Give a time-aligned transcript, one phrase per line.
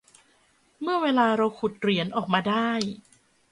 [0.81, 2.69] เมื่อเวลาเราขุดเหรียญออกมาได้